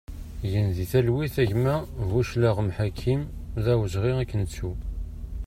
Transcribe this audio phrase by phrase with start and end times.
[0.51, 1.75] Gen di talwit a gma
[2.09, 3.21] Buclaɣem Ḥakim,
[3.63, 4.71] d awezɣi ad k-nettu!